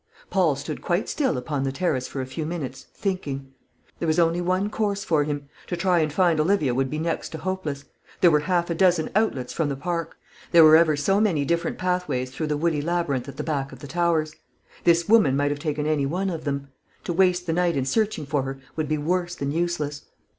Paul 0.31 0.55
stood 0.55 0.81
quite 0.81 1.07
still 1.09 1.37
upon 1.37 1.61
the 1.61 1.71
terrace 1.71 2.07
for 2.07 2.21
a 2.21 2.25
few 2.25 2.43
minutes, 2.43 2.87
thinking. 2.95 3.53
There 3.99 4.07
was 4.07 4.17
only 4.17 4.41
one 4.41 4.67
course 4.71 5.03
for 5.03 5.23
him. 5.25 5.47
To 5.67 5.77
try 5.77 5.99
and 5.99 6.11
find 6.11 6.39
Olivia 6.39 6.73
would 6.73 6.89
be 6.89 6.97
next 6.97 7.29
to 7.33 7.37
hopeless. 7.37 7.85
There 8.19 8.31
were 8.31 8.39
half 8.39 8.71
a 8.71 8.73
dozen 8.73 9.11
outlets 9.13 9.53
from 9.53 9.69
the 9.69 9.75
park. 9.75 10.17
There 10.53 10.63
were 10.63 10.75
ever 10.75 10.95
so 10.95 11.21
many 11.21 11.45
different 11.45 11.77
pathways 11.77 12.31
through 12.31 12.47
the 12.47 12.57
woody 12.57 12.81
labyrinth 12.81 13.29
at 13.29 13.37
the 13.37 13.43
back 13.43 13.71
of 13.71 13.77
the 13.77 13.85
Towers. 13.87 14.35
This 14.85 15.07
woman 15.07 15.37
might 15.37 15.51
have 15.51 15.59
taken 15.59 15.85
any 15.85 16.07
one 16.07 16.31
of 16.31 16.45
them. 16.45 16.69
To 17.03 17.13
waste 17.13 17.45
the 17.45 17.53
night 17.53 17.77
in 17.77 17.85
searching 17.85 18.25
for 18.25 18.41
her 18.41 18.59
would 18.75 18.87
be 18.89 18.97
worse 18.97 19.35
than 19.35 19.51
useless. 19.51 20.05